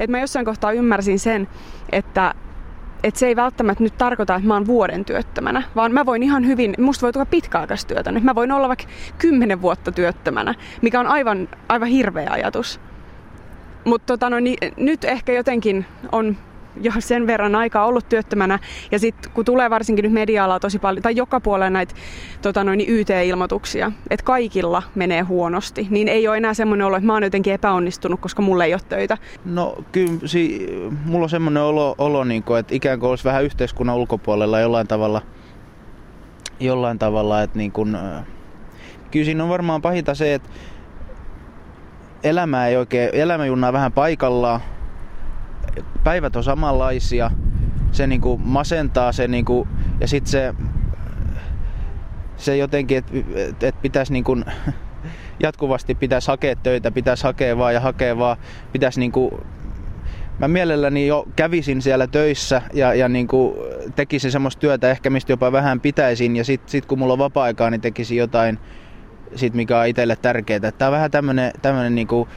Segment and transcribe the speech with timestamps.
[0.00, 1.48] että mä jossain kohtaa ymmärsin sen,
[1.92, 2.34] että
[3.04, 6.46] että se ei välttämättä nyt tarkoita, että mä oon vuoden työttömänä, vaan mä voin ihan
[6.46, 8.12] hyvin, musta voi tulla pitkäaikaistyötä.
[8.12, 8.84] Nyt mä voin olla vaikka
[9.18, 12.80] kymmenen vuotta työttömänä, mikä on aivan, aivan hirveä ajatus.
[13.84, 16.36] Mutta tota, no, niin, nyt ehkä jotenkin on
[16.80, 18.58] jo sen verran aikaa ollut työttömänä.
[18.90, 21.94] Ja sitten kun tulee varsinkin nyt media tosi paljon, tai joka puolella näitä
[22.42, 27.12] tota noin, YT-ilmoituksia, että kaikilla menee huonosti, niin ei ole enää semmoinen olo, että mä
[27.12, 29.18] oon jotenkin epäonnistunut, koska mulle ei ole töitä.
[29.44, 30.66] No kyllä, si,
[31.04, 34.86] mulla on semmoinen olo, olo niin kuin, että ikään kuin olisi vähän yhteiskunnan ulkopuolella jollain
[34.86, 35.22] tavalla,
[36.60, 37.98] jollain tavalla että niin kuin,
[39.10, 40.48] kyllä siinä on varmaan pahinta se, että
[42.24, 44.60] elämä ei oikein, elämä junnaa vähän paikallaan,
[46.04, 47.30] päivät on samanlaisia,
[47.92, 49.68] se niinku masentaa se niinku,
[50.00, 50.54] ja sitten se,
[52.36, 54.36] se jotenkin, että et, et pitäisi niinku,
[55.42, 58.36] jatkuvasti pitäisi hakea töitä, pitäisi hakea vaan ja hakea vaan,
[58.72, 59.40] pitäisi niinku,
[60.38, 63.56] mä mielelläni jo kävisin siellä töissä ja, ja niinku
[63.94, 67.70] tekisin semmoista työtä ehkä mistä jopa vähän pitäisin ja sitten sit kun mulla on vapaa-aikaa,
[67.70, 68.58] niin tekisin jotain
[69.34, 70.72] sit mikä on itselle tärkeää.
[70.72, 72.28] Tämä on vähän tämmönen, tämmönen niinku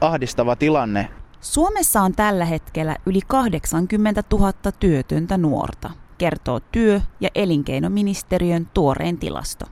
[0.00, 1.08] ahdistava tilanne.
[1.44, 9.66] Suomessa on tällä hetkellä yli 80 000 työtöntä nuorta, kertoo työ- ja elinkeinoministeriön tuorein tilasto.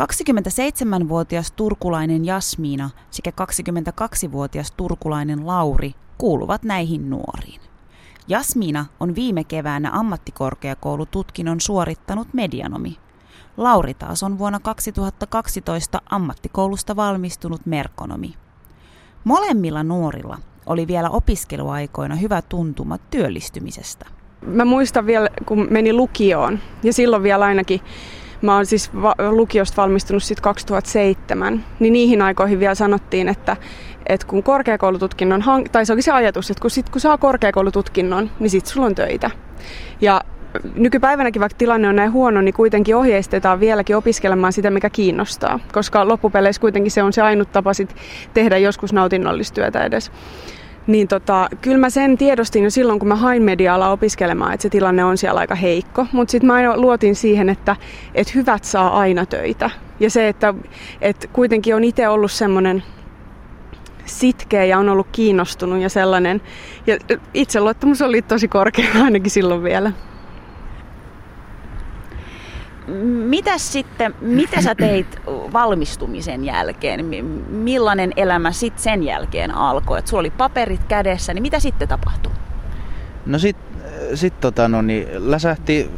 [0.00, 7.60] 27-vuotias turkulainen Jasmiina sekä 22-vuotias turkulainen Lauri kuuluvat näihin nuoriin.
[8.28, 12.96] Jasmiina on viime keväänä ammattikorkeakoulututkinnon suorittanut medianomi.
[13.56, 18.34] Lauri taas on vuonna 2012 ammattikoulusta valmistunut merkonomi.
[19.24, 24.06] Molemmilla nuorilla oli vielä opiskeluaikoina hyvä tuntuma työllistymisestä.
[24.46, 27.80] Mä muistan vielä, kun meni lukioon, ja silloin vielä ainakin,
[28.42, 33.56] mä oon siis va- lukiosta valmistunut sitten 2007, niin niihin aikoihin vielä sanottiin, että,
[34.06, 38.30] että kun korkeakoulututkinnon, hank- tai se oli se ajatus, että kun, sit, kun saa korkeakoulututkinnon,
[38.40, 39.30] niin sitten sulla on töitä.
[40.00, 40.20] Ja
[40.74, 45.60] nykypäivänäkin, vaikka tilanne on näin huono, niin kuitenkin ohjeistetaan vieläkin opiskelemaan sitä, mikä kiinnostaa.
[45.72, 47.96] Koska loppupeleissä kuitenkin se on se ainut tapa sit
[48.34, 50.12] tehdä joskus nautinnollista edes.
[50.86, 54.68] Niin tota, kyllä mä sen tiedostin jo silloin, kun mä hain media opiskelemaan, että se
[54.68, 56.06] tilanne on siellä aika heikko.
[56.12, 57.76] Mutta sitten mä luotin siihen, että,
[58.14, 59.70] että hyvät saa aina töitä.
[60.00, 60.54] Ja se, että,
[61.00, 62.82] että kuitenkin on itse ollut semmoinen
[64.04, 66.40] sitkeä ja on ollut kiinnostunut ja sellainen.
[66.86, 66.96] Ja
[67.34, 69.92] itseluottamus oli tosi korkea ainakin silloin vielä
[73.26, 75.20] mitä sitten, mitä sä teit
[75.52, 77.04] valmistumisen jälkeen?
[77.48, 79.98] Millainen elämä sitten sen jälkeen alkoi?
[79.98, 82.32] Et sulla oli paperit kädessä, niin mitä sitten tapahtui?
[83.26, 83.80] No sitten
[84.14, 85.90] sit, tota, no niin, läsähti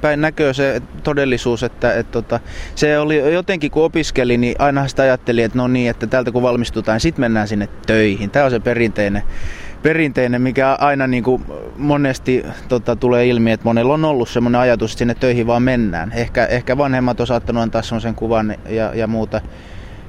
[0.00, 2.40] päin näköä se todellisuus, että et, tota,
[2.74, 6.42] se oli jotenkin kun opiskeli, niin aina sitä ajatteli, että no niin, että täältä kun
[6.42, 8.30] valmistutaan, sitten mennään sinne töihin.
[8.30, 9.22] Tämä on se perinteinen
[9.84, 11.44] perinteinen, mikä aina niin kuin
[11.76, 16.12] monesti tota, tulee ilmi, että monella on ollut semmoinen ajatus, että sinne töihin vaan mennään.
[16.12, 19.40] Ehkä, ehkä vanhemmat on saattanut antaa sen kuvan ja, ja muuta.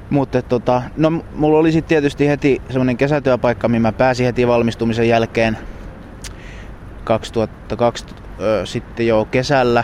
[0.10, 5.08] Mutta tota, no, mulla oli sitten tietysti heti semmoinen kesätyöpaikka, mihin mä pääsin heti valmistumisen
[5.08, 5.58] jälkeen
[7.04, 9.84] 2020 ö, sitten jo kesällä.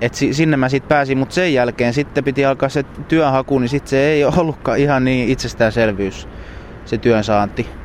[0.00, 3.90] Et sinne mä sitten pääsin, mutta sen jälkeen sitten piti alkaa se työnhaku, niin sitten
[3.90, 6.28] se ei ollutkaan ihan niin itsestäänselvyys
[6.84, 7.81] se työnsaanti.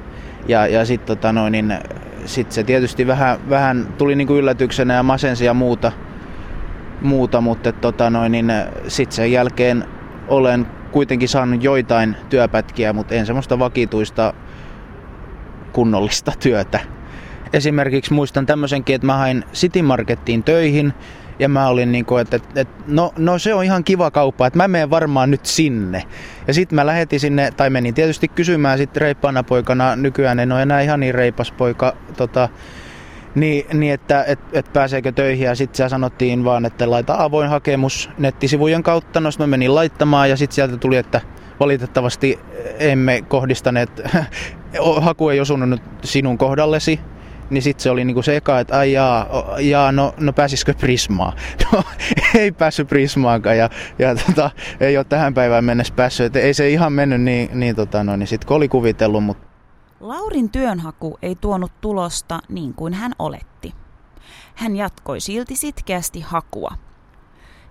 [0.47, 1.74] Ja, ja sitten tota niin,
[2.25, 5.91] sit se tietysti vähän, vähän tuli niinku yllätyksenä ja masensi ja muuta,
[7.02, 8.52] muuta mutta tota niin,
[8.88, 9.86] sitten sen jälkeen
[10.28, 14.34] olen kuitenkin saanut joitain työpätkiä, mutta en semmoista vakituista
[15.74, 16.80] kunnollista työtä.
[17.53, 20.94] Esimerkiksi muistan tämmöisenkin, että mä hain City Markettiin töihin
[21.40, 24.48] ja mä olin niin kuin, että, että, että no, no se on ihan kiva kauppa,
[24.48, 26.03] että mä menen varmaan nyt sinne.
[26.48, 30.62] Ja sitten mä lähetin sinne, tai menin tietysti kysymään sitten reippaana poikana, nykyään en ole
[30.62, 32.50] enää ihan niin reipas poika, tota,
[33.36, 38.09] niin, niin että et, et pääseekö töihin ja sitten sanottiin vaan, että laita avoin hakemus
[38.18, 39.19] nettisivujen kautta.
[39.19, 41.22] No mä menin laittamaan ja sitten sieltä tuli, että
[41.59, 42.40] valitettavasti
[42.80, 44.02] emme kohdistaneet,
[45.02, 47.00] haku ei osunut sinun kohdallesi,
[47.49, 49.27] niin sitten se oli niinku se eka, että ai jaa,
[49.59, 51.33] jaa no, no pääsisikö Prismaan?
[51.73, 51.83] No
[52.35, 56.25] ei päässyt Prismaankaan ja, ja tota, ei ole tähän päivään mennessä päässyt.
[56.25, 59.23] Et ei se ihan mennyt niin, niin, tota, no, niin sitten oli kuvitellut.
[59.23, 59.47] Mutta...
[59.99, 63.73] Laurin työnhaku ei tuonut tulosta niin kuin hän oletti.
[64.55, 66.71] Hän jatkoi silti sitkeästi hakua.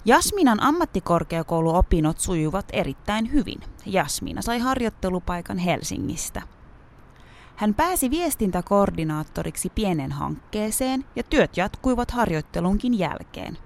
[0.05, 3.61] Jasminan ammattikorkeakouluopinnot sujuvat erittäin hyvin.
[3.87, 6.43] Jasmina sai harjoittelupaikan Helsingistä–
[7.57, 13.59] hän pääsi viestintäkoordinaattoriksi pienen hankkeeseen ja työt jatkuivat harjoittelunkin jälkeen.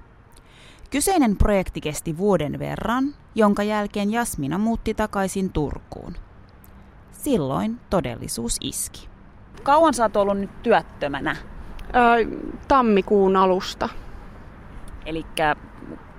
[0.90, 6.16] Kyseinen projekti kesti vuoden verran, jonka jälkeen Jasmina muutti takaisin Turkuun.
[7.12, 9.08] Silloin todellisuus iski.
[9.62, 11.36] Kauan sä oot ollut nyt työttömänä?
[11.86, 12.36] Ö,
[12.68, 13.88] tammikuun alusta.
[15.06, 15.26] Eli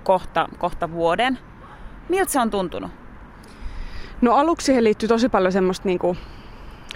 [0.02, 1.38] kohta, kohta vuoden.
[2.08, 2.90] Miltä se on tuntunut?
[4.20, 6.16] No aluksi siihen liittyy tosi paljon semmoista niinku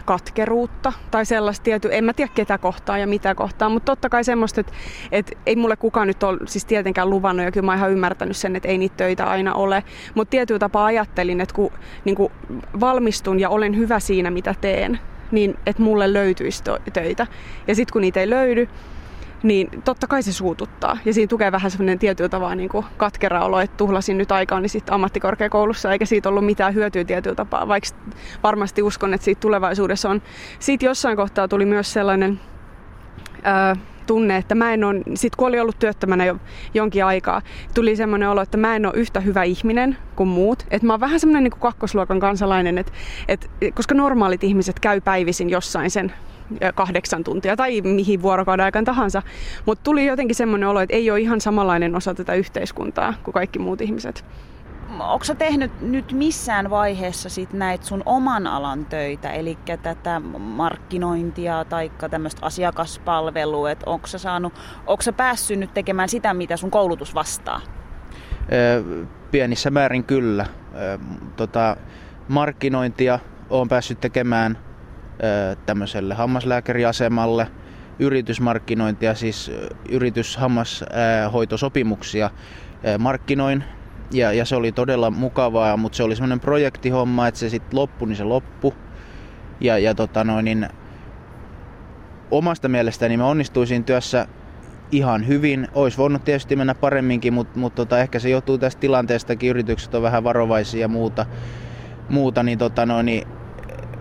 [0.06, 4.24] katkeruutta tai sellaista tietty, en mä tiedä ketä kohtaa ja mitä kohtaa, mutta totta kai
[4.24, 4.72] semmoista, että,
[5.12, 8.56] että ei mulle kukaan nyt ole siis tietenkään luvannut ja kyllä mä ihan ymmärtänyt sen,
[8.56, 11.72] että ei niitä töitä aina ole, mutta tietyllä tapaa ajattelin, että kun
[12.04, 12.32] niin kuin
[12.80, 15.00] valmistun ja olen hyvä siinä mitä teen,
[15.30, 16.62] niin että mulle löytyisi
[16.92, 17.26] töitä.
[17.66, 18.68] Ja sitten kun niitä ei löydy,
[19.42, 20.98] niin totta kai se suututtaa.
[21.04, 24.60] Ja siinä tukee vähän semmoinen tietyllä tavalla niin kuin katkera olo, että tuhlasin nyt aikaa
[24.60, 27.90] niin sitten ammattikorkeakoulussa, eikä siitä ollut mitään hyötyä tietyllä tapaa, vaikka
[28.42, 30.22] varmasti uskon, että siitä tulevaisuudessa on.
[30.58, 32.40] Siitä jossain kohtaa tuli myös sellainen
[33.42, 36.36] ää, tunne, että mä en ole, sit kun oli ollut työttömänä jo
[36.74, 37.42] jonkin aikaa,
[37.74, 40.66] tuli semmoinen olo, että mä en ole yhtä hyvä ihminen kuin muut.
[40.70, 42.92] Että mä oon vähän semmoinen niin kakkosluokan kansalainen, että,
[43.28, 46.12] että koska normaalit ihmiset käy päivisin jossain sen
[46.74, 49.22] kahdeksan tuntia tai mihin vuorokauden aikaan tahansa.
[49.66, 53.58] Mutta tuli jotenkin semmoinen olo, että ei ole ihan samanlainen osa tätä yhteiskuntaa kuin kaikki
[53.58, 54.24] muut ihmiset.
[55.00, 61.92] Onko tehnyt nyt missään vaiheessa sit näitä sun oman alan töitä, eli tätä markkinointia tai
[62.10, 64.52] tämmöistä asiakaspalvelua, että onko sä, saanut,
[64.86, 67.60] onko sä päässyt nyt tekemään sitä, mitä sun koulutus vastaa?
[69.30, 70.46] Pienissä määrin kyllä.
[71.36, 71.76] Tota,
[72.28, 73.18] markkinointia
[73.50, 74.58] olen päässyt tekemään
[75.66, 77.46] tämmöiselle hammaslääkäriasemalle,
[77.98, 79.52] yritysmarkkinointia, siis
[79.88, 82.30] yrityshammashoitosopimuksia
[82.98, 83.64] markkinoin.
[84.12, 88.08] Ja, ja se oli todella mukavaa, mutta se oli semmoinen projektihomma, että se sitten loppui,
[88.08, 88.72] niin se loppui.
[89.60, 90.68] Ja, ja tota noin, niin
[92.30, 94.26] omasta mielestäni mä onnistuisin työssä
[94.92, 95.68] ihan hyvin.
[95.74, 99.50] Olisi voinut tietysti mennä paremminkin, mutta, mutta tota, ehkä se johtuu tästä tilanteestakin.
[99.50, 101.26] Yritykset on vähän varovaisia ja muuta,
[102.08, 103.28] muuta niin, tota noin, niin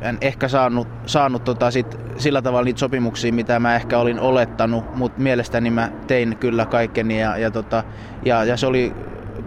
[0.10, 4.96] en ehkä saanut, saanut tota sit sillä tavalla niitä sopimuksia, mitä mä ehkä olin olettanut,
[4.96, 7.84] mutta mielestäni mä tein kyllä kaikkeni ja, ja, tota,
[8.26, 8.94] ja, ja se oli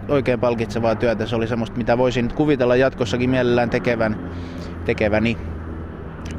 [0.07, 1.25] oikein palkitsevaa työtä.
[1.25, 4.31] Se oli semmoista, mitä voisin kuvitella jatkossakin mielellään tekevän,
[4.85, 5.37] tekeväni.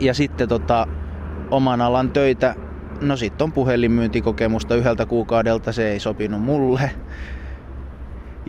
[0.01, 0.87] Ja sitten tota,
[1.51, 2.55] oman alan töitä,
[3.01, 6.91] no sitten on puhelinmyyntikokemusta yhdeltä kuukaudelta, se ei sopinut mulle.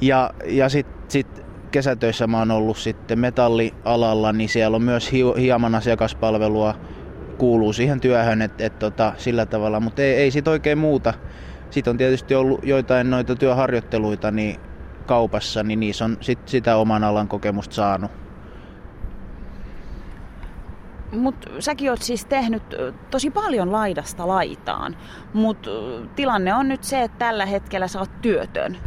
[0.02, 5.76] Ja, ja sitten sit kesätöissä mä oon ollut sitten metallialalla, niin siellä on myös hieman
[5.76, 6.76] asiakaspalvelua
[7.38, 11.14] kuuluu siihen työhön, että et tota, sillä tavalla, mutta ei, ei sit oikein muuta.
[11.70, 14.60] Sitten on tietysti ollut joitain noita työharjoitteluita niin
[15.06, 18.12] kaupassa, niin niissä on sit sitä oman alan kokemusta saanut.
[21.12, 22.64] Mutta säkin oot siis tehnyt
[23.10, 24.98] tosi paljon laidasta laitaan,
[25.34, 25.70] mutta
[26.16, 28.78] tilanne on nyt se, että tällä hetkellä sä oot työtön.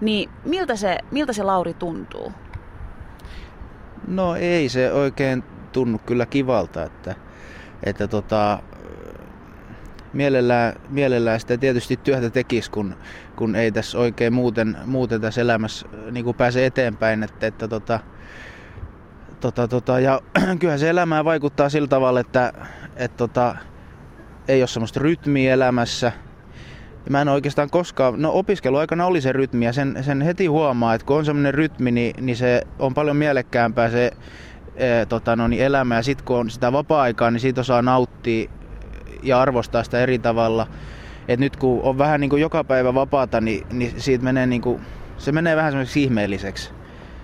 [0.00, 2.32] Niin miltä se, miltä se Lauri tuntuu?
[4.06, 7.14] No ei se oikein tunnu kyllä kivalta, että,
[7.82, 8.62] että tota,
[10.12, 12.94] mielellään, mielellään sitä tietysti työtä tekisi, kun,
[13.36, 17.22] kun ei tässä oikein muuten, muuten tässä elämässä niin pääse eteenpäin.
[17.22, 18.00] Että, että tota,
[19.40, 20.20] tota, tota, ja
[20.58, 22.52] kyllähän se elämään vaikuttaa sillä tavalla, että,
[22.96, 23.56] että tota,
[24.48, 26.12] ei ole semmoista rytmiä elämässä–
[27.10, 31.06] mä en oikeastaan koskaan, no opiskeluaikana oli se rytmi ja sen, sen heti huomaa, että
[31.06, 34.10] kun on semmoinen rytmi, niin, niin se on paljon mielekkäämpää se
[34.76, 38.50] e, tota, no, niin elämä ja sitten kun on sitä vapaa-aikaa, niin siitä osaa nauttia
[39.22, 40.66] ja arvostaa sitä eri tavalla.
[41.28, 44.62] Et nyt kun on vähän niin kuin joka päivä vapaata, niin, niin siitä menee niin
[44.62, 44.80] kuin,
[45.18, 46.72] se menee vähän semmoiseksi ihmeelliseksi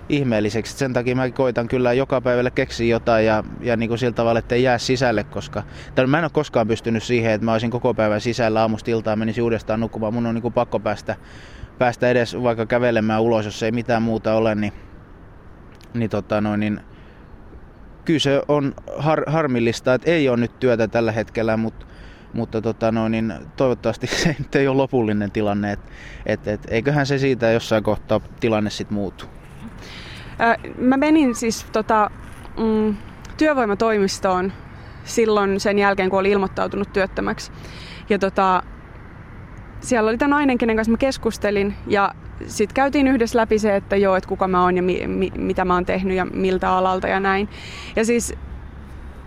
[0.09, 0.77] ihmeelliseksi.
[0.77, 4.39] Sen takia mä koitan kyllä joka päivälle keksiä jotain ja, ja niin kuin sillä tavalla,
[4.39, 5.63] että ei jää sisälle, koska
[5.95, 9.19] tai mä en ole koskaan pystynyt siihen, että mä olisin koko päivän sisällä aamusta iltaan
[9.19, 10.13] menisin uudestaan nukkumaan.
[10.13, 11.15] Mun on niin kuin pakko päästä,
[11.77, 14.73] päästä edes vaikka kävelemään ulos, jos ei mitään muuta ole, niin,
[15.93, 16.79] niin, tota noin, niin
[18.05, 21.85] kyllä se on har, harmillista, että ei ole nyt työtä tällä hetkellä, mutta
[22.33, 25.91] mutta tota noin, niin toivottavasti se ei ole lopullinen tilanne, että
[26.25, 29.25] et, et, eiköhän se siitä jossain kohtaa tilanne sitten muutu.
[30.77, 32.11] Mä menin siis tota,
[32.59, 32.95] mm,
[33.37, 34.53] työvoimatoimistoon
[35.03, 37.51] silloin sen jälkeen, kun oli ilmoittautunut työttömäksi.
[38.09, 38.63] Ja tota,
[39.79, 42.13] siellä oli tämä nainen, kenen kanssa mä keskustelin ja
[42.47, 45.65] sitten käytiin yhdessä läpi se, että joo, että kuka mä oon ja mi, mi, mitä
[45.65, 47.49] mä oon tehnyt ja miltä alalta ja näin.
[47.95, 48.33] Ja siis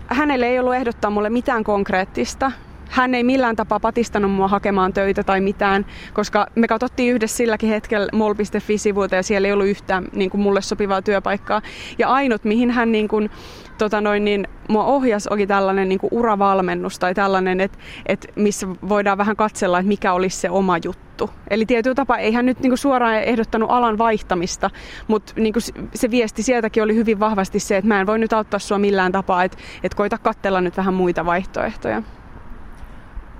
[0.07, 2.51] hänelle ei ollut ehdottaa mulle mitään konkreettista.
[2.91, 7.69] Hän ei millään tapaa patistanut mua hakemaan töitä tai mitään, koska me katsottiin yhdessä silläkin
[7.69, 11.61] hetkellä mol.fi-sivuilta ja siellä ei ollut yhtään niin kuin mulle sopivaa työpaikkaa.
[11.97, 13.29] Ja ainut, mihin hän niin kuin,
[13.77, 18.67] tota noin, niin mua ohjas oli tällainen niin kuin uravalmennus tai tällainen, että, että missä
[18.89, 21.29] voidaan vähän katsella, että mikä olisi se oma juttu.
[21.49, 24.69] Eli tietyllä tapaa ei hän nyt niin kuin suoraan ehdottanut alan vaihtamista,
[25.07, 28.33] mutta niin kuin se viesti sieltäkin oli hyvin vahvasti se, että mä en voi nyt
[28.33, 32.03] auttaa sua millään tapaa, että, että koita katsella nyt vähän muita vaihtoehtoja.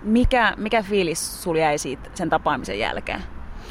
[0.03, 3.24] Mikä, mikä fiilis sulla jäi siitä sen tapaamisen jälkeen?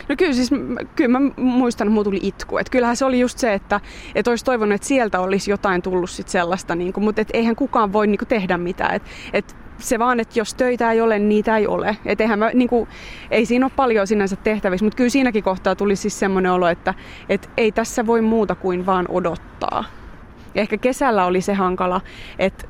[0.09, 0.51] No kyllä siis,
[0.97, 2.59] kyllä mä muistan, että mulla tuli itku.
[2.59, 3.81] Et kyllähän se oli just se, että
[4.15, 7.57] et olisi toivonut, että sieltä olisi jotain tullut sit sellaista, niin kuin, mutta et eihän
[7.57, 8.95] kukaan voi niin kuin, tehdä mitään.
[8.95, 11.97] Et, et se vaan, että jos töitä ei ole, niin niitä ei ole.
[12.07, 12.89] Et eihän mä, niin kuin,
[13.31, 16.95] ei siinä ole paljon sinänsä tehtävissä, mutta kyllä siinäkin kohtaa tuli siis semmoinen olo, että
[17.29, 19.85] et ei tässä voi muuta kuin vaan odottaa.
[20.55, 22.01] Ja ehkä kesällä oli se hankala,
[22.39, 22.69] että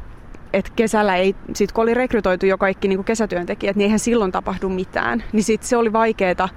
[0.52, 4.68] et kesällä ei, sit kun oli rekrytoitu jo kaikki niin kesätyöntekijät, niin eihän silloin tapahdu
[4.68, 5.24] mitään.
[5.32, 6.48] Niin sit se oli vaikeeta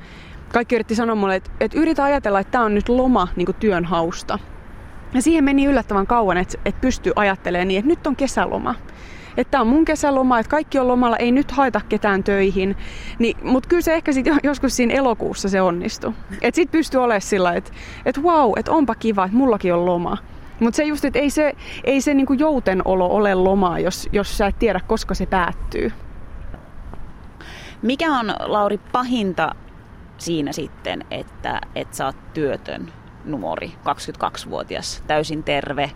[0.54, 3.56] kaikki yritti sanoa mulle, että, että yritä ajatella, että tämä on nyt loma niin kuin
[3.56, 4.40] työn hausta.
[5.14, 8.76] Ja siihen meni yllättävän kauan, että, että pystyy ajattelemaan niin, että nyt on kesäloma.
[9.38, 12.76] Että tämä on mun kesäloma, että kaikki on lomalla, ei nyt haeta ketään töihin.
[13.20, 16.14] Niin, Mutta kyllä se ehkä sit joskus siinä elokuussa se onnistui.
[16.42, 17.72] Että sit pystyy olemaan sillä, että,
[18.06, 20.18] että wow, että onpa kiva, että mullakin on loma.
[20.60, 24.48] Mutta se just, että ei se, ei se niinku joutenolo ole lomaa, jos, jos sä
[24.48, 25.92] et tiedä, koska se päättyy.
[27.82, 29.56] Mikä on, Lauri, pahinta
[30.18, 32.94] siinä sitten, että, että sä oot työtön
[33.26, 35.92] numori, 22-vuotias, täysin terve,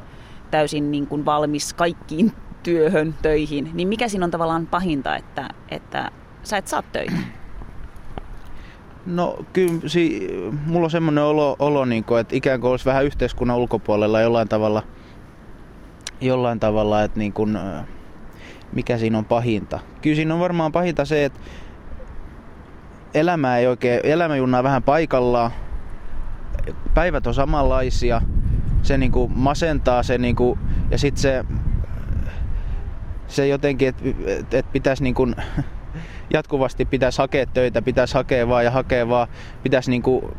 [0.51, 2.31] täysin niin kuin valmis kaikkiin
[2.63, 6.11] työhön, töihin, niin mikä siinä on tavallaan pahinta, että, että
[6.43, 7.17] sä et saa töitä?
[9.07, 10.29] No kyllä si,
[10.65, 14.47] mulla on semmoinen olo, olo niin kuin, että ikään kuin olisi vähän yhteiskunnan ulkopuolella jollain
[14.47, 14.83] tavalla,
[16.21, 17.59] jollain tavalla että niin kuin,
[18.73, 19.79] mikä siinä on pahinta.
[20.01, 21.39] Kyllä siinä on varmaan pahinta se, että
[23.13, 25.51] elämä ei oikein, elämä junnaa vähän paikallaan.
[26.93, 28.21] Päivät on samanlaisia.
[28.81, 30.57] Se niinku masentaa se niinku,
[30.91, 31.45] ja sitten se,
[33.27, 35.27] se jotenkin, että et, pitäisi niinku,
[36.33, 39.27] jatkuvasti pitäisi hakea töitä, pitäisi hakea vaan ja hakea vaan.
[39.63, 40.31] Pitäisi niinku,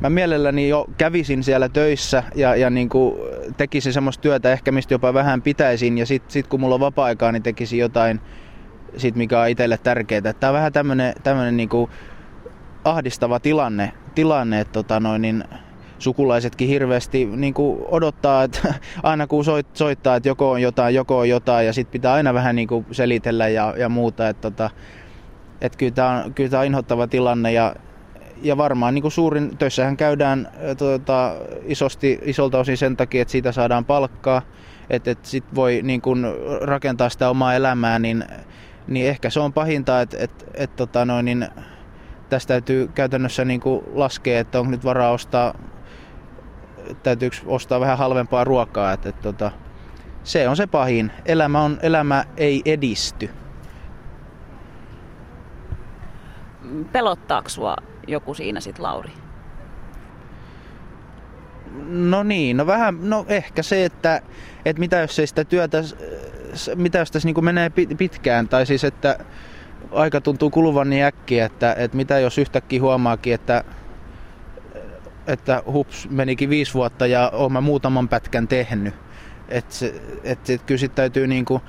[0.00, 3.18] mä mielelläni jo kävisin siellä töissä ja, ja niinku
[3.56, 7.32] tekisin semmoista työtä ehkä mistä jopa vähän pitäisin ja sitten sit kun mulla on vapaa-aikaa,
[7.32, 8.20] niin tekisin jotain
[8.96, 10.34] sit mikä on itselle tärkeää.
[10.40, 10.72] Tämä on vähän
[11.22, 11.90] tämmöinen niinku
[12.84, 15.44] ahdistava tilanne, tilanne että tota noin, niin
[15.98, 21.18] sukulaisetkin hirveästi niin kuin odottaa, että aina kun soit, soittaa, että joko on jotain, joko
[21.18, 24.28] on jotain, ja sitten pitää aina vähän niin kuin selitellä ja, ja muuta.
[24.28, 24.70] Että tota,
[25.60, 27.74] et kyllä tämä on, kyllä tämä on inhottava tilanne, ja,
[28.42, 33.52] ja varmaan niin kuin suurin, töissähän käydään tota, isosti, isolta osin sen takia, että siitä
[33.52, 34.42] saadaan palkkaa,
[34.90, 36.26] että et sitten voi niin kuin
[36.60, 38.24] rakentaa sitä omaa elämää, niin
[38.88, 41.48] niin ehkä se on pahinta, että et, et, tota niin
[42.28, 45.54] tästä täytyy käytännössä niin kuin laskea, että onko nyt varaa ostaa,
[47.02, 48.92] täytyykö ostaa vähän halvempaa ruokaa.
[48.92, 49.50] Että, et, tota,
[50.24, 51.12] se on se pahin.
[51.26, 53.30] Elämä, on, elämä ei edisty.
[56.92, 57.76] Pelottaako sua
[58.06, 59.12] joku siinä sitten, Lauri?
[61.88, 64.22] No niin, no vähän, no ehkä se, että,
[64.64, 65.82] että mitä jos ei sitä työtä
[66.74, 69.18] mitä jos tässä niin menee pitkään, tai siis että
[69.92, 73.64] aika tuntuu kuluvan niin äkkiä, että, että mitä jos yhtäkkiä huomaakin, että,
[75.28, 78.94] että hups, menikin viisi vuotta ja olen mä muutaman pätkän tehnyt.
[79.48, 79.86] Että
[80.24, 81.62] et, et, kyllä sitten täytyy niin kuin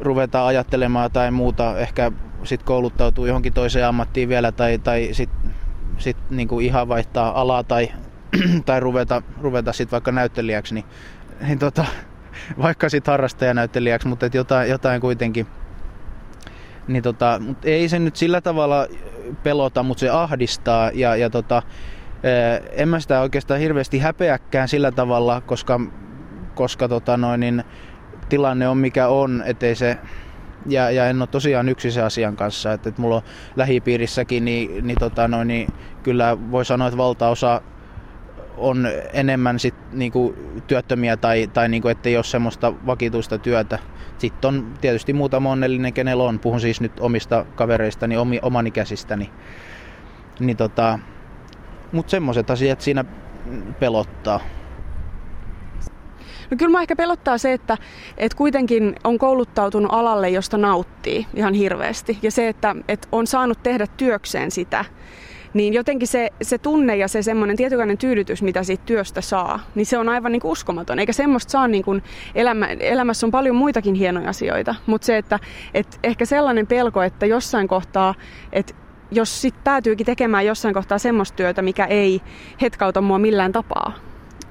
[0.00, 2.12] ruveta ajattelemaan tai muuta, ehkä
[2.44, 5.50] sitten kouluttautuu johonkin toiseen ammattiin vielä tai, tai sitten
[5.98, 7.88] sit niin kuin ihan vaihtaa alaa tai,
[8.66, 10.84] tai ruveta, ruveta sitten vaikka näyttelijäksi, niin,
[11.40, 11.84] niin tota,
[12.62, 15.46] vaikka sitten harrastajanäyttelijäksi, mutta et jotain, jotain kuitenkin.
[16.88, 18.86] Niin tota, mut ei se nyt sillä tavalla
[19.42, 21.62] pelota, mutta se ahdistaa ja, ja tota,
[22.72, 25.80] en mä sitä oikeastaan hirveästi häpeäkään sillä tavalla, koska,
[26.54, 27.64] koska tota noin, niin
[28.28, 29.98] tilanne on mikä on, ettei se,
[30.66, 33.22] ja, ja en ole tosiaan yksi se asian kanssa, että, että mulla on
[33.56, 35.68] lähipiirissäkin, niin, niin, tota noin, niin
[36.02, 37.62] kyllä voi sanoa, että valtaosa
[38.56, 40.34] on enemmän sit niinku
[40.66, 43.78] työttömiä tai, tai niinku, ettei ole semmoista vakituista työtä.
[44.18, 46.38] Sitten on tietysti muutama onnellinen, kenellä on.
[46.38, 49.30] Puhun siis nyt omista kavereistani, omi, omanikäisistäni.
[50.40, 50.98] Niin tota,
[51.92, 53.04] Mutta semmoiset asiat siinä
[53.78, 54.40] pelottaa.
[56.50, 57.78] No kyllä mä ehkä pelottaa se, että,
[58.16, 62.18] että kuitenkin on kouluttautunut alalle, josta nauttii ihan hirveästi.
[62.22, 64.84] Ja se, että, että on saanut tehdä työkseen sitä,
[65.54, 69.86] niin jotenkin se, se tunne ja se semmoinen tietynlainen tyydytys, mitä siitä työstä saa, niin
[69.86, 70.98] se on aivan niin kuin uskomaton.
[70.98, 72.02] Eikä semmoista saa, niin kuin
[72.34, 75.38] elämä, elämässä on paljon muitakin hienoja asioita, mutta se, että
[75.74, 78.14] et ehkä sellainen pelko, että jossain kohtaa,
[78.52, 78.74] että
[79.10, 82.20] jos sit päätyykin tekemään jossain kohtaa semmoista työtä, mikä ei
[82.60, 83.92] hetkauta mua millään tapaa,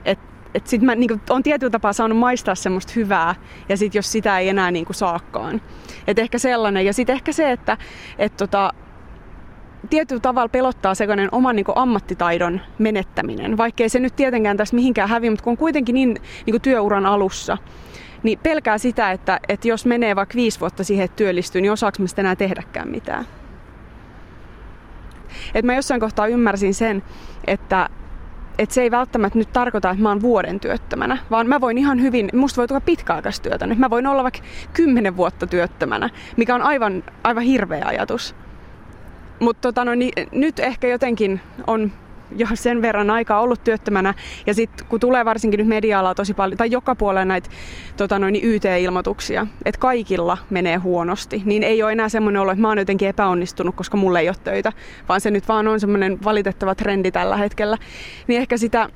[0.06, 3.36] että et sit mä niin on tietyllä tapaa saanut maistaa semmoista hyvää,
[3.70, 5.62] ja sitten jos sitä ei enää niin saakkaan.
[6.08, 6.86] Et ehkä sellainen.
[6.86, 7.78] Ja sitten ehkä se, että
[8.18, 8.74] et tota,
[9.89, 15.30] tietyllä tavalla pelottaa sellainen oman niin ammattitaidon menettäminen, vaikkei se nyt tietenkään tässä mihinkään hävi,
[15.30, 17.58] mutta kun on kuitenkin niin, niin työuran alussa,
[18.24, 21.98] niin pelkää sitä, että, että jos menee vaikka viisi vuotta siihen, että työllistyy, niin osaako
[22.00, 23.25] mä enää tehdäkään mitään.
[25.53, 27.03] Et mä jossain kohtaa ymmärsin sen,
[27.48, 27.89] että
[28.60, 32.01] että se ei välttämättä nyt tarkoita, että mä oon vuoden työttömänä, vaan mä voin ihan
[32.01, 33.68] hyvin, musta voi tulla pitkäaikaistyötä.
[33.68, 34.39] Nyt mä voin olla vaikka
[34.74, 38.36] kymmenen vuotta työttömänä, mikä on aivan, aivan hirveä ajatus.
[39.39, 41.91] Mutta tota, no, niin, nyt ehkä jotenkin on
[42.36, 44.13] jo sen verran aikaa ollut työttömänä.
[44.45, 47.50] Ja sitten kun tulee varsinkin nyt media tosi paljon, tai joka puolella näitä
[47.98, 52.67] tota noin, YT-ilmoituksia, että kaikilla menee huonosti, niin ei ole enää semmoinen olo, että mä
[52.67, 54.74] oon jotenkin epäonnistunut, koska mulle ei ole töitä,
[55.09, 57.77] vaan se nyt vaan on semmoinen valitettava trendi tällä hetkellä.
[58.27, 58.89] Niin ehkä sitä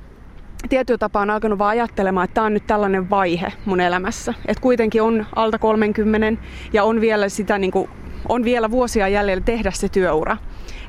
[0.68, 4.34] tietyllä tapaa on alkanut vaan ajattelemaan, että tämä on nyt tällainen vaihe mun elämässä.
[4.46, 7.90] Että kuitenkin on alta 30 ja on vielä sitä niin kuin,
[8.28, 10.36] on vielä vuosia jäljellä tehdä se työura.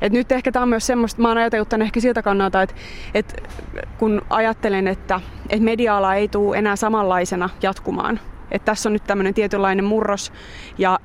[0.02, 2.76] Et nyt ehkä tämä on myös semmoista, mä oon ajatellut tämän ehkä siltä kannalta, että,
[3.14, 3.36] että
[3.98, 8.20] kun ajattelen, että, että media-ala ei tule enää samanlaisena jatkumaan.
[8.52, 10.34] Että tässä on nyt tämmöinen tietynlainen murros
[10.78, 11.00] ja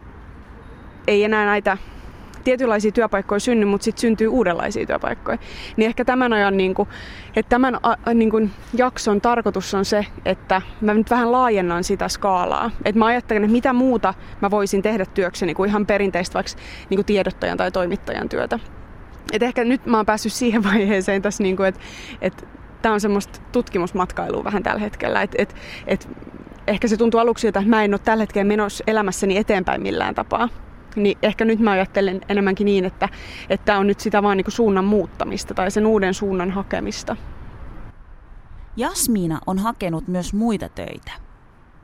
[1.07, 1.77] ei enää näitä
[2.45, 5.39] tietynlaisia työpaikkoja synny, mutta sitten syntyy uudenlaisia työpaikkoja.
[5.77, 6.89] Niin ehkä tämän ajan, niin kuin,
[7.37, 12.09] että tämän a, niin kuin jakson tarkoitus on se, että mä nyt vähän laajennan sitä
[12.09, 12.71] skaalaa.
[12.85, 16.53] Että mä ajattelen, että mitä muuta mä voisin tehdä työkseni kuin ihan perinteistä vaikka
[16.91, 18.59] niin kuin tiedottajan tai toimittajan työtä.
[19.33, 21.81] Et ehkä nyt mä oon päässyt siihen vaiheeseen tässä, niin kuin, että,
[22.21, 22.47] että
[22.83, 25.23] tämä on semmoista tutkimusmatkailua vähän tällä hetkellä.
[25.23, 25.55] Että, että,
[25.87, 26.07] että
[26.67, 30.49] ehkä se tuntuu aluksi että mä en ole tällä hetkellä menossa elämässäni eteenpäin millään tapaa.
[30.97, 33.09] Niin ehkä nyt mä ajattelen enemmänkin niin, että
[33.65, 37.17] tämä on nyt sitä vaan niin suunnan muuttamista tai sen uuden suunnan hakemista.
[38.77, 41.13] Jasmiina on hakenut myös muita töitä.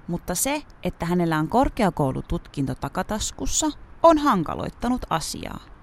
[0.07, 3.67] Mutta se, että hänellä on korkeakoulututkinto takataskussa,
[4.03, 5.76] on hankaloittanut asiaa.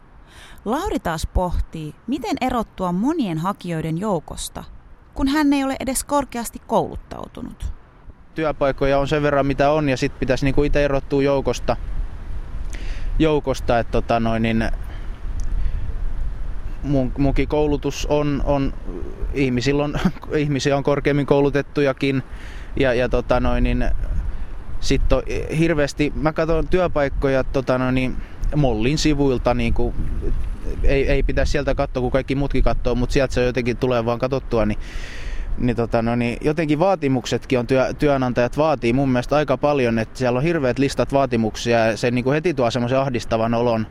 [0.66, 4.64] Lauri taas pohtii, miten erottua monien hakijoiden joukosta,
[5.14, 7.74] kun hän ei ole edes korkeasti kouluttautunut.
[8.36, 11.78] Työpaikkoja on sen verran mitä on ja sitten pitäisi niinku itse erottua joukosta,
[13.20, 14.72] joukosta että tota noin, niin
[16.84, 18.74] mun, munkin koulutus on, on
[19.34, 19.94] ihmisillä on,
[20.38, 22.24] ihmisiä on korkeammin koulutettujakin
[22.80, 23.86] ja, ja tota noin, niin
[24.80, 25.20] sitten
[25.58, 28.18] hirveästi, mä katson työpaikkoja tota noin, niin
[28.56, 29.94] Mollin sivuilta niin kuin
[30.84, 34.20] ei, ei pitäisi sieltä katsoa, kun kaikki muutkin katsoo, mutta sieltä se jotenkin tulee vaan
[34.20, 34.80] katsottua, niin,
[35.58, 40.20] niin, tota, no, niin jotenkin vaatimuksetkin on työ, työnantajat vaatii mun mielestä aika paljon, että
[40.20, 43.88] siellä on hirveät listat vaatimuksia ja se niin kuin heti tuo semmoisen ahdistavan olon,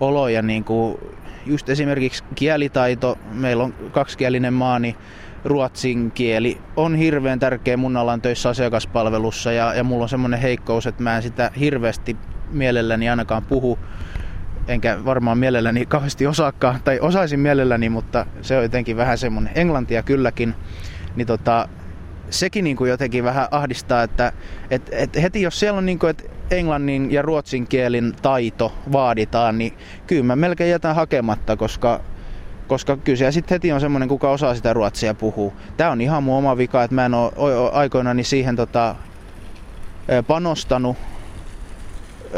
[0.00, 0.98] olo ja niin kuin
[1.46, 4.96] just esimerkiksi kielitaito, meillä on kaksikielinen maa, niin
[5.44, 10.86] ruotsin kieli on hirveän tärkeä mun alan töissä asiakaspalvelussa ja, ja mulla on semmoinen heikkous,
[10.86, 12.16] että mä en sitä hirveästi
[12.50, 13.78] mielelläni ainakaan puhu.
[14.68, 20.02] Enkä varmaan mielelläni kauheasti osaakaan, tai osaisin mielelläni, mutta se on jotenkin vähän semmoinen englantia
[20.02, 20.54] kylläkin,
[21.16, 21.68] niin tota,
[22.30, 24.32] sekin niin kuin jotenkin vähän ahdistaa, että
[24.70, 29.58] et, et heti jos siellä on niin kuin, että englannin ja ruotsin kielin taito vaaditaan,
[29.58, 29.72] niin
[30.06, 32.00] kyllä mä melkein jätän hakematta, koska
[32.66, 35.52] koska kyllä sitten heti on semmoinen, kuka osaa sitä ruotsia puhua.
[35.76, 38.96] Tämä on ihan mun oma vika, että mä en ole aikoinani siihen tota,
[40.26, 40.96] panostanut,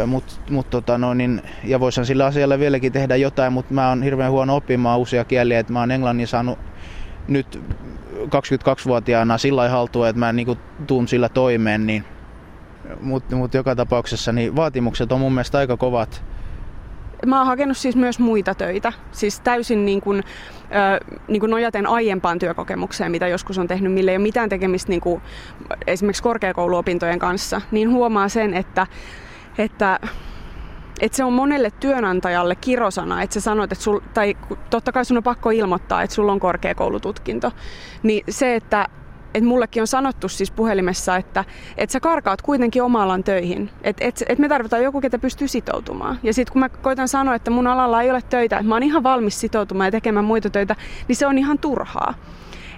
[0.06, 4.02] mut, mut tota no, niin, ja voisin sillä asialla vieläkin tehdä jotain, mutta mä oon
[4.02, 6.58] hirveän huono oppimaan uusia kieliä, että mä oon englannin saanut
[7.28, 7.62] nyt
[8.24, 10.56] 22-vuotiaana sillä haltuun, että mä niinku
[10.86, 12.04] tuun sillä toimeen, niin,
[13.00, 16.24] mutta mut joka tapauksessa niin vaatimukset on mun mielestä aika kovat.
[17.26, 20.22] Mä oon hakenut siis myös muita töitä, siis täysin niin kuin,
[20.62, 24.90] äh, niin kuin nojaten aiempaan työkokemukseen, mitä joskus on tehnyt, millä ei ole mitään tekemistä
[24.90, 25.22] niin kuin,
[25.86, 28.86] esimerkiksi korkeakouluopintojen kanssa, niin huomaa sen, että
[29.58, 30.00] että
[31.00, 34.36] että se on monelle työnantajalle kirosana, että sä sanot, että sul, tai
[34.70, 37.52] totta kai sun on pakko ilmoittaa, että sulla on korkeakoulututkinto.
[38.02, 38.88] Niin se, että
[39.34, 41.44] että mullekin on sanottu siis puhelimessa, että,
[41.76, 43.70] että sä karkaat kuitenkin oma alan töihin.
[43.82, 46.18] Että et, et me tarvitaan joku, ketä pystyy sitoutumaan.
[46.22, 48.82] Ja sitten kun mä koitan sanoa, että mun alalla ei ole töitä, että mä oon
[48.82, 50.76] ihan valmis sitoutumaan ja tekemään muita töitä,
[51.08, 52.14] niin se on ihan turhaa.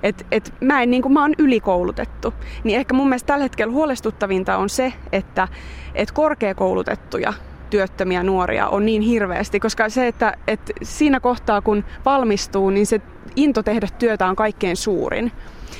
[0.02, 2.34] Et, et mä, en, niin kuin, mä oon ylikoulutettu.
[2.64, 5.48] Niin ehkä mun mielestä tällä hetkellä huolestuttavinta on se, että
[5.94, 7.32] et korkeakoulutettuja
[7.70, 13.00] työttömiä nuoria on niin hirveästi, koska se, että, että siinä kohtaa kun valmistuu, niin se
[13.36, 15.32] into tehdä työtä on kaikkein suurin.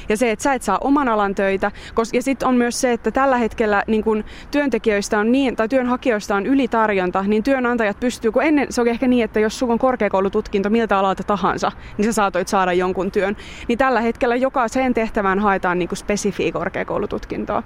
[0.09, 1.71] Ja se, että sä et saa oman alan töitä.
[2.13, 6.37] Ja sitten on myös se, että tällä hetkellä niin kun työntekijöistä on niin, tai työnhakijoista
[6.37, 9.79] on ylitarjonta, niin työnantajat pystyy, kun ennen se oli ehkä niin, että jos sulla on
[9.79, 13.37] korkeakoulututkinto miltä alalta tahansa, niin sä saatoit saada jonkun työn.
[13.69, 17.63] Niin tällä hetkellä jokaiseen tehtävään haetaan niin spesifiä korkeakoulututkintoa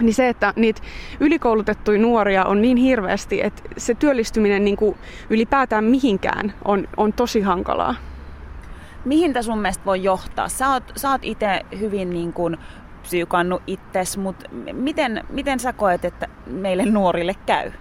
[0.00, 0.82] niin se, että niitä
[1.20, 4.96] ylikoulutettuja nuoria on niin hirveästi, että se työllistyminen niin kuin
[5.30, 7.94] ylipäätään mihinkään on, on tosi hankalaa.
[9.04, 10.48] Mihin tämä sun mielestä voi johtaa?
[10.48, 12.56] Sä oot, sä oot itse hyvin niin kuin
[13.02, 17.72] psyykannut itses, mutta miten, miten sä koet, että meille nuorille käy?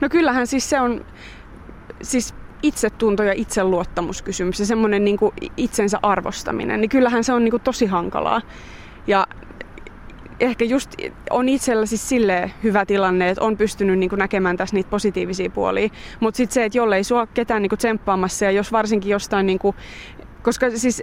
[0.00, 1.04] No kyllähän siis se on
[2.02, 5.18] siis itsetunto ja itseluottamuskysymys ja semmoinen niin
[5.56, 8.42] itsensä arvostaminen, niin kyllähän se on niin kuin tosi hankalaa.
[9.06, 9.26] Ja
[10.42, 10.94] ehkä just
[11.30, 15.88] on itsellä siis silleen hyvä tilanne, että on pystynyt niin näkemään tässä niitä positiivisia puolia.
[16.20, 19.76] Mutta sitten se, että jollei sua ketään niin tsemppaamassa ja jos varsinkin jostain, niin kuin,
[20.42, 21.02] koska siis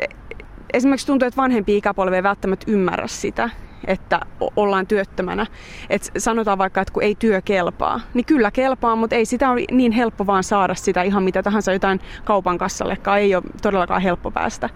[0.74, 3.50] esimerkiksi tuntuu, että vanhempi ikäpolvi ei välttämättä ymmärrä sitä,
[3.88, 4.20] että
[4.56, 5.46] ollaan työttömänä.
[5.90, 9.62] Et sanotaan vaikka, että kun ei työ kelpaa, niin kyllä kelpaa, mutta ei sitä ole
[9.72, 14.32] niin helppo vaan saada sitä ihan mitä tahansa jotain kaupan kassallekaan, ei ole todellakaan helppo
[14.32, 14.70] päästä.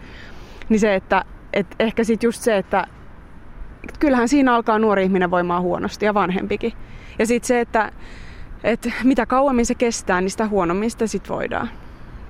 [0.69, 2.87] Niin se, että et ehkä sitten just se, että
[3.99, 6.73] kyllähän siinä alkaa nuori ihminen voimaa huonosti ja vanhempikin.
[7.19, 7.91] Ja sitten se, että,
[8.63, 11.69] että mitä kauemmin se kestää, niin sitä huonommin sitä sitten voidaan.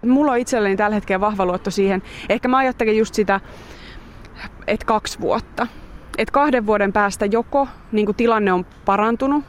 [0.05, 2.03] Mulla on itselleni tällä hetkellä vahva luotto siihen.
[2.29, 3.39] Ehkä mä ajattelen just sitä,
[4.67, 5.67] että kaksi vuotta.
[6.17, 9.43] Että kahden vuoden päästä joko niin tilanne on parantunut,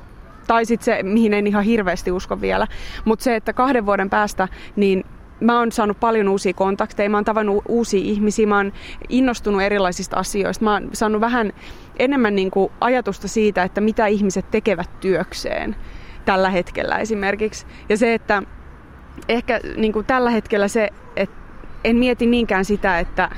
[0.47, 2.67] tai sitten se, mihin en ihan hirveästi usko vielä.
[3.05, 5.05] Mutta se, että kahden vuoden päästä niin
[5.41, 8.73] mä oon saanut paljon uusia kontakteja, mä oon tavannut uusia ihmisiä, mä oon
[9.09, 11.53] innostunut erilaisista asioista, mä oon saanut vähän
[11.99, 15.77] enemmän niin kuin ajatusta siitä, että mitä ihmiset tekevät työkseen
[16.25, 17.67] tällä hetkellä esimerkiksi.
[17.89, 18.43] Ja se, että
[19.29, 21.37] ehkä niin kuin tällä hetkellä se, että
[21.85, 23.31] en mieti niinkään sitä, että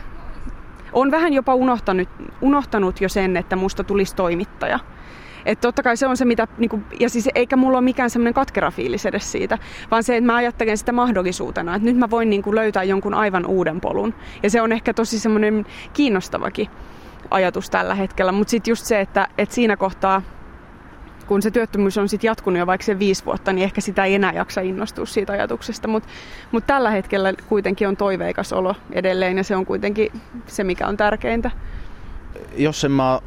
[0.92, 2.08] on vähän jopa unohtanut,
[2.40, 4.78] unohtanut jo sen, että musta tulisi toimittaja.
[5.46, 8.10] Että totta kai se on se, mitä, niin kuin, ja siis eikä mulla ole mikään
[8.10, 9.58] semmoinen katkera fiilis edes siitä,
[9.90, 13.14] vaan se, että mä ajattelen sitä mahdollisuutena, että nyt mä voin niin kuin löytää jonkun
[13.14, 14.14] aivan uuden polun.
[14.42, 16.68] Ja se on ehkä tosi semmoinen kiinnostavakin
[17.30, 20.22] ajatus tällä hetkellä, mutta sitten just se, että, että siinä kohtaa
[21.26, 24.14] kun se työttömyys on sitten jatkunut jo vaikka se viisi vuotta, niin ehkä sitä ei
[24.14, 25.88] enää jaksa innostua siitä ajatuksesta.
[25.88, 26.08] Mutta
[26.52, 30.12] mut tällä hetkellä kuitenkin on toiveikas olo edelleen ja se on kuitenkin
[30.46, 31.50] se, mikä on tärkeintä.
[32.56, 33.20] Jos en mä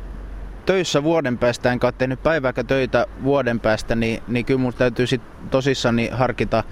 [0.65, 5.07] töissä vuoden päästä, enkä ole tehnyt päivääkään töitä vuoden päästä, niin, niin kyllä mun täytyy
[5.07, 6.63] sit tosissani harkita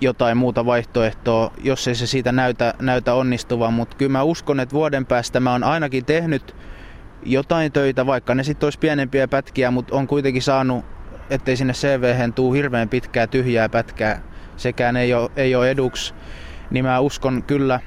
[0.00, 3.74] jotain muuta vaihtoehtoa, jos ei se siitä näytä, näytä onnistuvan.
[3.74, 6.56] Mutta kyllä mä uskon, että vuoden päästä mä oon ainakin tehnyt
[7.22, 10.84] jotain töitä, vaikka ne sitten olisi pienempiä pätkiä, mutta on kuitenkin saanut,
[11.30, 14.22] ettei sinne cv tuu hirveän pitkää tyhjää pätkää,
[14.56, 16.14] sekään ei ole, ei ole eduksi,
[16.70, 17.80] niin mä uskon kyllä.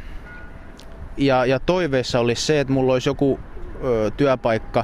[1.18, 3.40] Ja, ja toiveessa olisi se, että mulla olisi joku
[4.18, 4.84] työpaikka,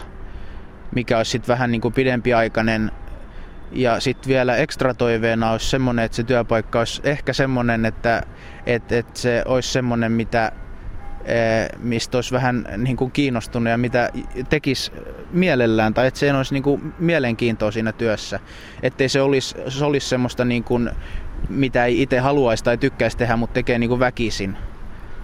[0.96, 2.92] mikä olisi sitten vähän niin kuin pidempiaikainen.
[3.72, 8.24] Ja sitten vielä ekstra toiveena olisi semmoinen, että se työpaikka olisi ehkä semmoinen, että,
[8.66, 10.52] että, että se olisi semmoinen, mitä,
[11.80, 14.10] mistä olisi vähän niin kuin kiinnostunut ja mitä
[14.50, 14.92] tekisi
[15.32, 18.40] mielellään, tai että se olisi niin kuin mielenkiintoa siinä työssä.
[18.84, 20.90] Ettei se olisi, se olisi semmoista, niin kuin,
[21.50, 24.58] mitä ei itse haluaisi tai tykkäisi tehdä, mutta tekee niin kuin väkisin.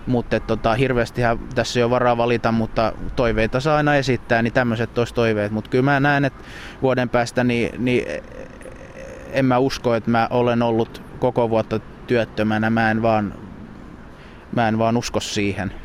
[0.07, 1.21] Mutta tota, hirveästi
[1.55, 5.51] tässä ei ole varaa valita, mutta toiveita saa aina esittää, niin tämmöiset olisi toiveet.
[5.51, 6.43] Mutta kyllä mä näen, että
[6.81, 8.05] vuoden päästä niin, niin
[9.31, 12.69] en mä usko, että mä olen ollut koko vuotta työttömänä.
[12.69, 13.33] Mä en vaan,
[14.55, 15.80] mä en vaan usko siihen.